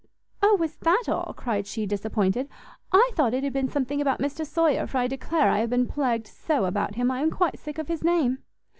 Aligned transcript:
"O, 0.41 0.55
was 0.55 0.77
that 0.77 1.03
all?" 1.07 1.35
cried 1.37 1.67
she, 1.67 1.85
disappointed, 1.85 2.49
"I 2.91 3.11
thought 3.13 3.35
it 3.35 3.43
had 3.43 3.53
been 3.53 3.69
something 3.69 4.01
about 4.01 4.17
Mr 4.17 4.43
Sawyer, 4.43 4.87
for 4.87 4.97
I 4.97 5.05
declare 5.05 5.47
I 5.51 5.59
have 5.59 5.69
been 5.69 5.85
plagued 5.85 6.25
so 6.25 6.65
about 6.65 6.95
him, 6.95 7.11
I 7.11 7.21
am 7.21 7.29
quite 7.29 7.59
sick 7.59 7.77
of 7.77 7.87
his 7.87 8.03
name." 8.03 8.39